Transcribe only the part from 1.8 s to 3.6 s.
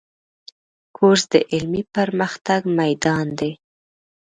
پرمختګ میدان دی.